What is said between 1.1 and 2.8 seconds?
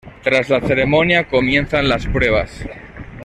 comienzan las pruebas.